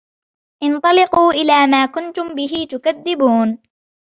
[0.63, 3.59] انْطَلِقُوا إِلَى مَا كُنْتُمْ بِهِ تُكَذِّبُونَ